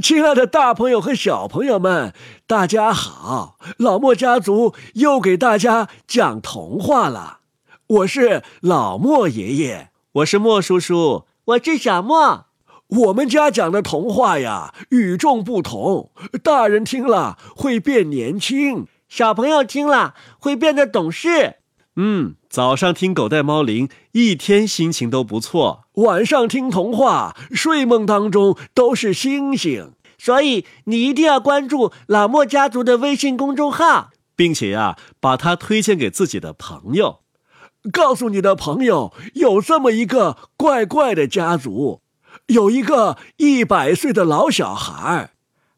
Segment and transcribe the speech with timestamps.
[0.00, 2.12] 亲爱的大朋友和小朋友们，
[2.46, 3.56] 大家好！
[3.78, 7.38] 老莫家族又给大家讲童话了。
[7.86, 12.46] 我是老莫爷爷，我是莫叔叔，我是小莫。
[12.88, 16.10] 我们家讲的童话呀，与众不同。
[16.42, 21.56] 大人听了会变年轻，小朋友听了会变得懂事。
[21.96, 29.92] 嗯，早上听狗带猫铃，一天心情都不错；晚上听童话，睡梦当中都是星星。
[30.18, 37.20] 所以你一定要关注老莫家族的微信公众号，并且呀，把它推荐给自己的朋友，
[37.92, 42.00] 告诉你的朋友有这么一个怪怪的家族，
[42.46, 45.32] 有一个一百岁的老小孩，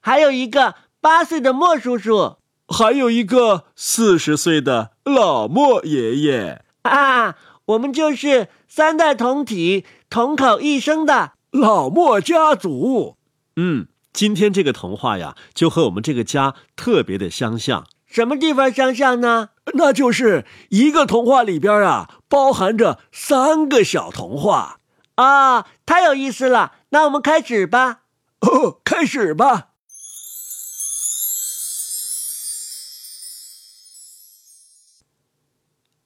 [0.00, 2.36] 还有一个八岁的莫叔叔。
[2.68, 13.16] 还有一个四十岁的老莫爷爷啊，我们就是三代同体、同口一声的老莫家族。
[13.56, 17.86] 嗯，今天这个童话呀，就和我们这个家特别的相像。
[18.04, 19.48] 什么地方相像呢？
[19.72, 24.80] 那就是一个童话里边啊，包含着三个小童话
[25.14, 26.74] 啊，太有意思了。
[26.90, 28.02] 那我们开始吧。
[28.40, 29.68] 哦，开始吧。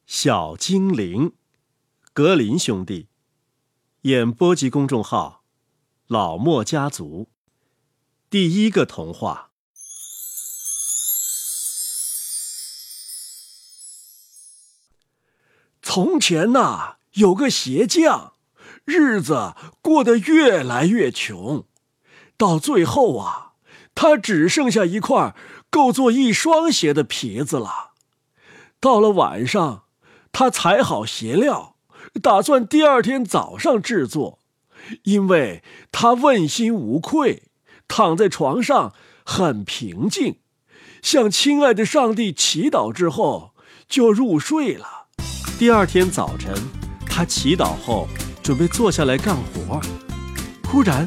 [0.07, 1.33] 小精灵，
[2.13, 3.09] 格林兄弟，
[4.07, 5.43] 演播及公众号，
[6.07, 7.29] 老莫家族，
[8.31, 9.51] 第一个童话。
[15.83, 18.35] 从前呐，有个鞋匠，
[18.85, 21.65] 日子过得越来越穷，
[22.37, 23.55] 到最后啊，
[23.97, 25.35] 他只剩下一块
[25.69, 27.91] 够做一双鞋的皮子了。
[28.79, 29.83] 到了晚上。
[30.33, 31.76] 他裁好鞋料，
[32.22, 34.39] 打算第二天早上制作，
[35.05, 37.45] 因为他问心无愧，
[37.89, 40.39] 躺在床上很平静，
[41.03, 43.52] 向亲爱的上帝祈祷之后
[43.89, 45.08] 就入睡了。
[45.58, 46.55] 第二天早晨，
[47.07, 48.08] 他祈祷后
[48.42, 49.80] 准备坐下来干活，
[50.68, 51.07] 忽然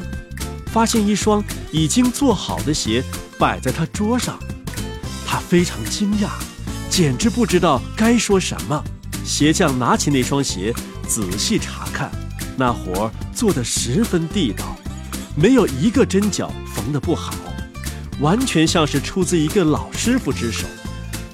[0.66, 1.42] 发现一双
[1.72, 3.02] 已经做好的鞋
[3.38, 4.38] 摆在他桌上，
[5.26, 6.28] 他非常惊讶，
[6.88, 8.84] 简直不知道该说什么。
[9.24, 10.74] 鞋匠拿起那双鞋，
[11.10, 12.08] 仔细查看，
[12.56, 14.76] 那活儿做得十分地道，
[15.34, 17.34] 没有一个针脚缝得不好，
[18.20, 20.68] 完全像是出自一个老师傅之手。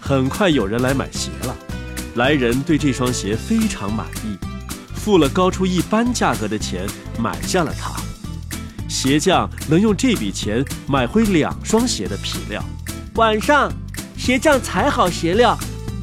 [0.00, 1.54] 很快有人来买鞋了，
[2.14, 4.38] 来人对这双鞋非常满意，
[4.94, 6.86] 付了高出一般价格的钱
[7.18, 7.92] 买下了它。
[8.88, 12.64] 鞋匠能用这笔钱买回两双鞋的皮料。
[13.16, 13.70] 晚上，
[14.16, 15.54] 鞋匠裁好鞋料，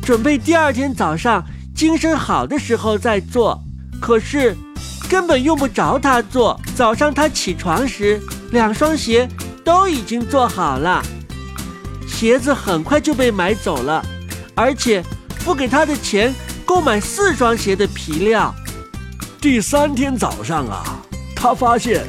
[0.03, 1.43] 准备第二天早上。
[1.75, 3.59] 精神好的时候再做，
[3.99, 4.55] 可是
[5.09, 6.59] 根本用不着他做。
[6.75, 9.27] 早上他起床时，两双鞋
[9.65, 11.03] 都已经做好了，
[12.07, 14.05] 鞋子很快就被买走了，
[14.55, 15.03] 而且
[15.39, 18.53] 付给他的钱够买四双鞋的皮料。
[19.41, 21.01] 第三天早上啊，
[21.35, 22.05] 他发现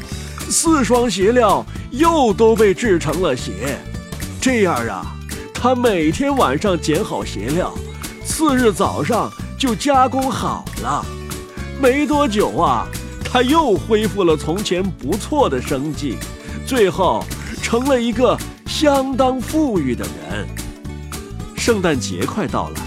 [0.49, 3.79] 四双鞋料又都被制成了鞋。
[4.41, 5.17] 这样啊，
[5.55, 7.75] 他每天晚上剪好鞋料，
[8.25, 9.33] 次日早上。
[9.65, 11.03] 就加工好了，
[11.81, 12.87] 没多久啊，
[13.25, 16.19] 他又恢复了从前不错的生计，
[16.67, 17.25] 最后
[17.63, 20.47] 成了一个相当富裕的人。
[21.57, 22.81] 圣诞节快到了，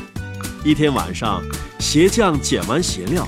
[0.64, 1.42] 一天晚上，
[1.80, 3.28] 鞋匠剪完鞋料，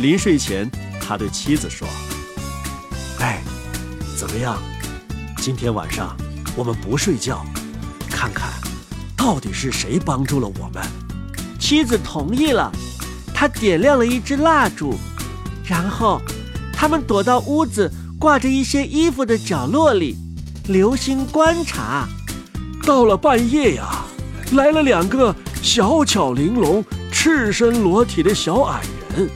[0.00, 0.68] 临睡前，
[1.00, 1.86] 他对妻子说
[3.22, 3.40] ：“哎，
[4.18, 4.58] 怎么样？
[5.36, 6.16] 今天晚上
[6.56, 7.46] 我们不睡觉，
[8.10, 8.50] 看看
[9.16, 10.82] 到底是谁帮助了我们。”
[11.60, 12.72] 妻子同意了。
[13.40, 14.96] 他点亮了一支蜡烛，
[15.64, 16.20] 然后
[16.72, 17.88] 他们躲到屋子
[18.18, 20.16] 挂着一些衣服的角落里，
[20.66, 22.08] 留心观察。
[22.84, 24.04] 到了半夜呀，
[24.54, 25.32] 来了两个
[25.62, 28.80] 小巧玲珑、赤身裸体的小矮
[29.14, 29.30] 人。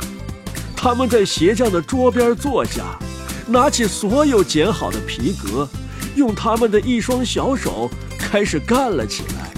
[0.74, 2.82] 他们在鞋匠的桌边坐下，
[3.46, 5.68] 拿起所有剪好的皮革，
[6.16, 7.88] 用他们的一双小手
[8.18, 9.52] 开始干了起来。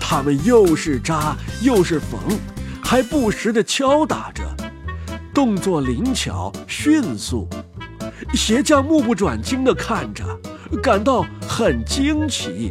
[0.00, 2.18] 他们又是扎又是缝。
[2.88, 4.44] 还不时地敲打着，
[5.34, 7.48] 动作灵巧迅速。
[8.32, 10.24] 鞋匠目不转睛地看着，
[10.80, 12.70] 感到很惊奇。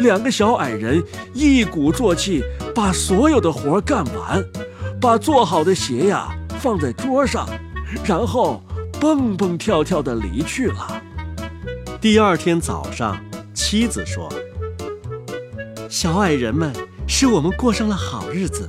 [0.00, 1.02] 两个小矮人
[1.32, 4.44] 一鼓作气，把所有的活干完，
[5.00, 6.28] 把做好的鞋呀
[6.60, 7.48] 放在桌上，
[8.04, 8.62] 然后
[9.00, 11.02] 蹦蹦跳跳地离去了。
[12.02, 13.18] 第二天早上，
[13.54, 14.30] 妻子说
[15.88, 16.70] ：“小矮人们
[17.08, 18.68] 使我们过上了好日子。”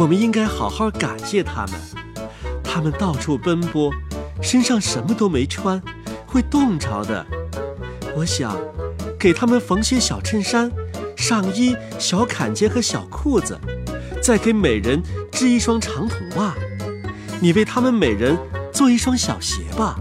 [0.00, 1.74] 我们应该好好感谢他们。
[2.64, 3.92] 他们到处奔波，
[4.40, 5.78] 身上什么都没穿，
[6.26, 7.26] 会冻着的。
[8.16, 8.56] 我想，
[9.18, 10.72] 给他们缝些小衬衫、
[11.18, 13.60] 上衣、小坎肩和小裤子，
[14.22, 16.54] 再给每人织一双长筒袜。
[17.38, 18.38] 你为他们每人
[18.72, 19.98] 做一双小鞋吧。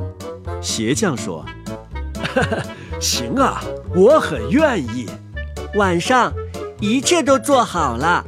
[0.62, 1.46] 鞋匠说
[3.02, 3.62] ：“行啊，
[3.94, 5.10] 我很愿意。”
[5.76, 6.32] 晚上，
[6.80, 8.26] 一切都做好了。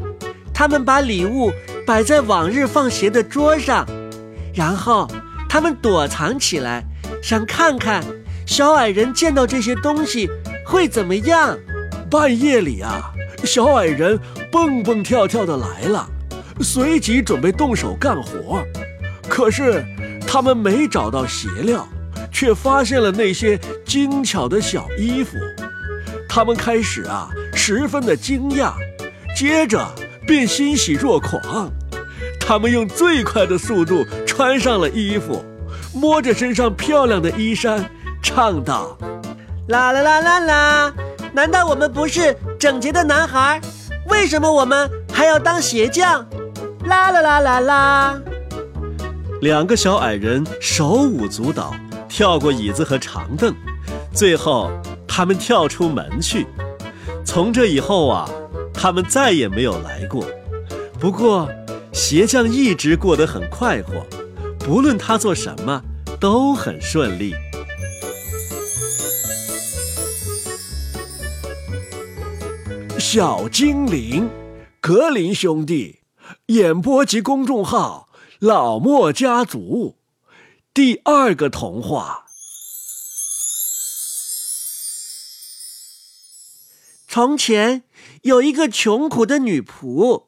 [0.53, 1.51] 他们把礼物
[1.85, 3.85] 摆在往日放鞋的桌上，
[4.53, 5.07] 然后
[5.49, 6.83] 他们躲藏起来，
[7.21, 8.03] 想看看
[8.45, 10.29] 小矮人见到这些东西
[10.65, 11.57] 会怎么样。
[12.09, 13.11] 半夜里啊，
[13.45, 14.19] 小矮人
[14.51, 16.05] 蹦蹦跳跳的来了，
[16.59, 18.61] 随即准备动手干活。
[19.29, 19.81] 可是
[20.27, 21.87] 他们没找到鞋料，
[22.29, 25.37] 却发现了那些精巧的小衣服。
[26.27, 28.73] 他们开始啊，十分的惊讶，
[29.33, 29.79] 接着
[30.25, 31.71] 便欣喜若狂。
[32.39, 35.43] 他们用最快的速度穿上了衣服，
[35.93, 37.89] 摸着身上漂亮的衣衫，
[38.21, 38.97] 唱道
[39.69, 40.93] ：“啦啦啦啦啦！
[41.33, 43.61] 难道我们不是整洁的男孩？
[44.09, 46.25] 为什么我们还要当鞋匠？
[46.85, 48.21] 啦啦啦啦啦！”
[49.41, 51.73] 两个小矮人手舞足蹈，
[52.07, 53.53] 跳过椅子和长凳，
[54.13, 54.71] 最后。
[55.13, 56.47] 他们跳出门去，
[57.25, 58.29] 从这以后啊，
[58.73, 60.25] 他们再也没有来过。
[60.99, 61.49] 不过，
[61.91, 64.05] 鞋匠一直过得很快活，
[64.59, 65.83] 不论他做什么
[66.19, 67.33] 都很顺利。
[72.97, 74.29] 小精灵，
[74.79, 75.99] 格林兄弟，
[76.45, 78.07] 演播及公众号
[78.39, 79.97] 老莫家族，
[80.73, 82.25] 第二个童话。
[87.13, 87.83] 从前
[88.21, 90.27] 有一个穷苦的女仆，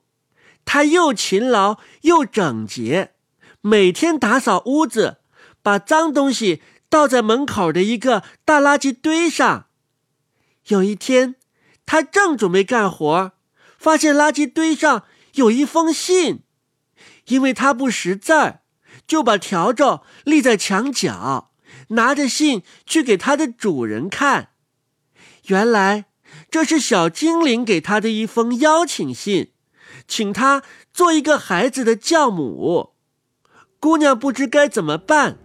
[0.66, 3.14] 她又勤劳又整洁，
[3.62, 5.20] 每天打扫屋子，
[5.62, 9.68] 把脏东西倒在门口的一个大垃圾堆上。
[10.68, 11.36] 有一天，
[11.86, 13.32] 她正准备干活，
[13.78, 16.42] 发现垃圾堆上有一封信，
[17.28, 18.60] 因为她不识字儿，
[19.08, 21.54] 就把笤帚立在墙角，
[21.92, 24.50] 拿着信去给它的主人看。
[25.46, 26.08] 原来。
[26.50, 29.52] 这是小精灵给他的一封邀请信，
[30.08, 30.64] 请他
[30.94, 32.92] 做一个孩子的教母。
[33.80, 35.38] 姑娘不知该怎么办，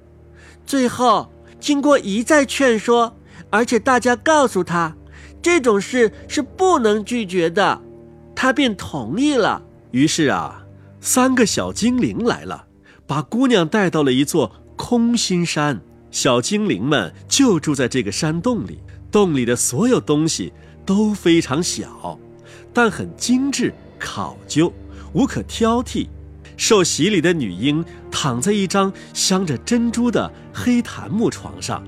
[0.64, 3.16] 最后经过一再劝说，
[3.50, 4.96] 而且大家告诉她
[5.42, 7.80] 这种事是不能拒绝的，
[8.34, 9.62] 她便同意了。
[9.90, 10.64] 于是啊，
[11.00, 12.66] 三个小精灵来了，
[13.06, 15.80] 把姑娘带到了一座空心山。
[16.10, 18.78] 小精灵们就住在这个山洞里，
[19.10, 20.52] 洞里的所有东西。
[20.88, 22.18] 都非常小，
[22.72, 24.72] 但很精致考究，
[25.12, 26.08] 无可挑剔。
[26.56, 31.84] 受洗礼的女婴躺在一张镶着珍珠的黑檀木床上，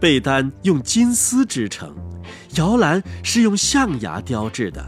[0.00, 1.94] 被单用金丝织成，
[2.56, 4.84] 摇篮是用象牙雕制的，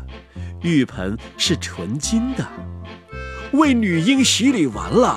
[0.63, 2.45] 浴盆是纯金的。
[3.53, 5.17] 为女婴洗礼完了，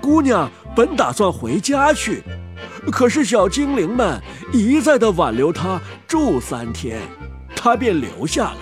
[0.00, 2.22] 姑娘本打算回家去，
[2.92, 4.22] 可是小精灵们
[4.52, 7.00] 一再的挽留她住三天。
[7.56, 8.58] 他便留下了，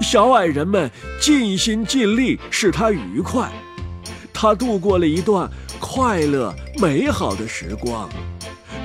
[0.00, 0.90] 小矮人们
[1.20, 3.48] 尽心尽力使他愉快，
[4.32, 8.08] 他度过了一段快乐美好的时光。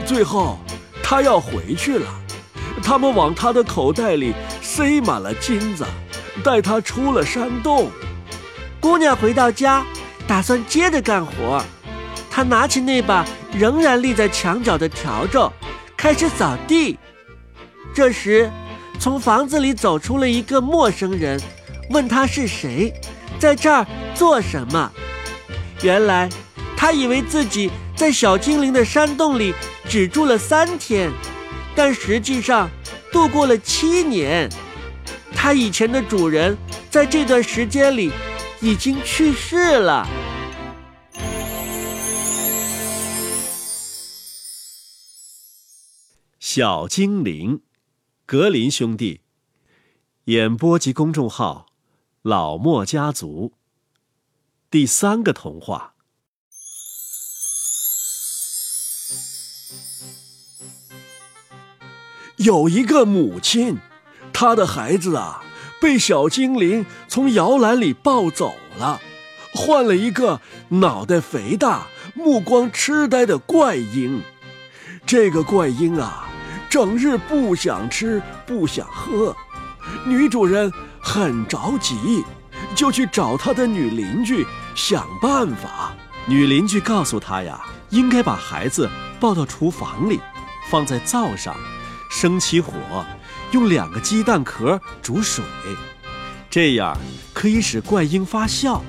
[0.06, 0.60] 最后，
[1.02, 2.06] 他要回去了，
[2.84, 5.86] 他们往他的口袋里塞满了金子，
[6.44, 7.90] 带他出了山洞。
[8.80, 9.86] 姑娘回到家，
[10.28, 11.64] 打算接着干活。
[12.30, 15.52] 她拿起那把仍然立在墙角的笤帚，
[15.96, 16.98] 开始扫地。
[17.94, 18.52] 这时，
[19.00, 21.40] 从房子里走出了一个陌生人，
[21.90, 22.94] 问他是谁，
[23.38, 23.86] 在这儿
[24.16, 24.92] 做什么。
[25.82, 26.30] 原来，
[26.78, 29.54] 他以为自己在小精灵的山洞里
[29.90, 31.12] 只住了三天，
[31.76, 32.70] 但实际上
[33.12, 34.50] 度过了七年。
[35.36, 36.58] 他以前的主人
[36.90, 38.14] 在这段时间里
[38.62, 40.08] 已经去世了。
[46.40, 47.60] 小精灵。
[48.34, 49.22] 格林兄弟，
[50.24, 51.68] 演播及公众号
[52.24, 53.54] “老莫家族”
[54.72, 55.94] 第三个童话。
[62.38, 63.78] 有一个母亲，
[64.34, 65.44] 她的孩子啊，
[65.80, 69.00] 被小精灵从摇篮里抱走了，
[69.54, 71.86] 换了一个脑袋肥大、
[72.16, 74.24] 目光痴呆的怪婴。
[75.06, 76.32] 这个怪婴啊。
[76.74, 79.36] 整日不想吃不想喝，
[80.08, 82.26] 女主人很着急，
[82.74, 85.94] 就去找她的女邻居想办法。
[86.26, 87.62] 女邻居告诉她呀，
[87.92, 88.90] 应该把孩子
[89.20, 90.20] 抱到厨房里，
[90.72, 91.56] 放在灶上，
[92.10, 92.74] 生起火，
[93.52, 95.46] 用两个鸡蛋壳煮水，
[96.50, 96.98] 这样
[97.36, 98.84] 可以使怪婴发笑。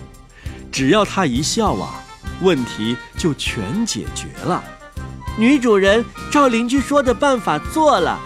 [0.72, 2.02] 只要他一笑啊，
[2.40, 4.64] 问题就全解决了。
[5.36, 8.18] 女主人照邻居说的办法做了。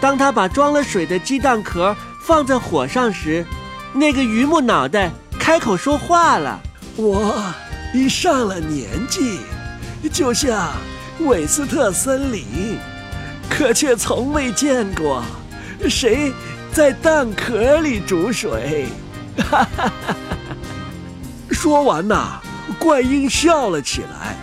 [0.00, 3.44] 当她把装了水的鸡蛋壳放在火上时，
[3.92, 6.60] 那个榆木脑袋开口说话了
[6.94, 7.34] ：“我
[7.92, 9.40] 已上了年纪，
[10.12, 10.70] 就像
[11.20, 12.78] 韦斯特森林，
[13.50, 15.24] 可却从未见过
[15.88, 16.32] 谁
[16.72, 18.86] 在蛋壳里煮水。”
[19.50, 20.16] 哈哈哈哈
[21.50, 22.40] 说完呐，
[22.78, 24.36] 怪婴笑了起来。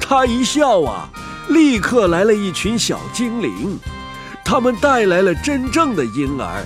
[0.00, 1.10] 他一笑啊。
[1.48, 3.78] 立刻来了一群小精灵，
[4.44, 6.64] 他们带来了真正的婴儿，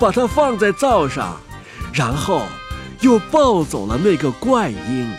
[0.00, 1.40] 把它放在灶上，
[1.92, 2.42] 然后
[3.00, 5.10] 又抱走了那个怪婴。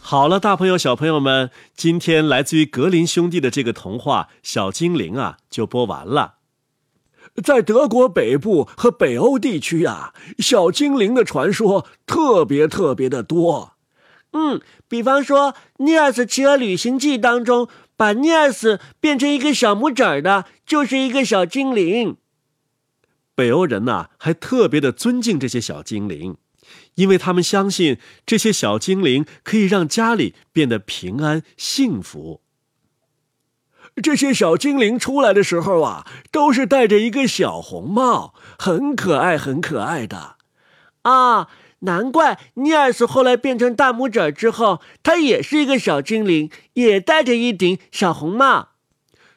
[0.00, 6.41] 好了，大朋友、小朋友们，今天来自于格林兄弟的这个童话《小精灵》啊，就播完了。
[7.42, 13.72] 在德国北部和北欧地区啊，小精灵的传说特别特别的多。
[14.32, 22.16] 嗯，比方说《尼尔斯骑鹅旅行记》当中，把尼尔斯变成一个小木枕的，就是一个小精灵。
[23.34, 26.36] 北欧人呐，还特别的尊敬这些小精灵，
[26.94, 32.42] 因为他们相信这些小精灵可以让家里变得平安幸福。
[34.02, 40.36] 这些小精灵出来的时候啊，都是戴着一个小红帽，很可爱，很可爱的。
[41.02, 41.48] 啊，
[41.80, 48.68] 难怪尼尔斯后来变成大拇指之后，他也是一个小精灵，也戴着一顶小红帽。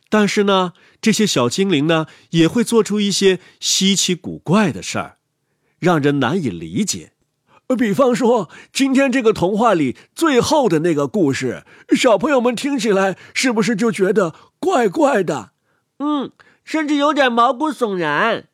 [0.09, 5.17] 但是呢，这些小精灵呢，也会做出一些稀奇古怪的事儿，
[5.79, 7.13] 让人难以理解。
[7.73, 11.63] 比方说，今天这个童话里最后的那个故事，
[11.95, 15.51] 小朋友们听起来是不是就觉得怪怪的？
[15.99, 16.31] 嗯，
[16.63, 18.45] 甚至有点毛骨悚然。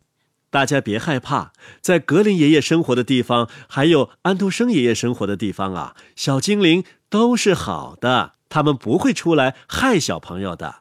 [0.50, 10.76] 大家别害怕，在格林爷爷生活的地方，还有安徒生爷爷生活的地方啊，小精灵都是好的，他们不会出来害小朋友的。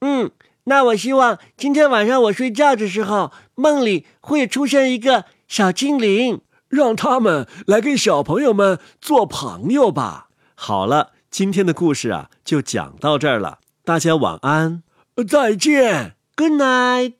[0.00, 0.30] 嗯，
[0.64, 6.40] 那我希望今天晚上我睡觉的时候，梦里会出现一个小精灵。
[6.76, 10.28] 让他们来跟小朋友们做朋友吧。
[10.54, 13.58] 好了，今天的故事啊，就讲到这儿了。
[13.84, 14.82] 大家晚安，
[15.26, 17.15] 再见，Good night。